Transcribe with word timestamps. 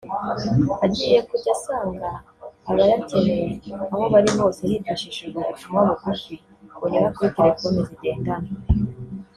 agiye 0.85 1.17
kujya 1.29 1.51
asanga 1.57 2.09
abayakeneye 2.69 3.47
aho 3.91 3.97
bari 4.13 4.29
hose 4.37 4.61
hifashishijwe 4.71 5.37
ubutumwa 5.41 5.79
bugufi 5.87 6.33
bunyura 6.79 7.09
kuri 7.15 7.29
telefoni 7.37 7.79
zigendanwa 7.89 8.51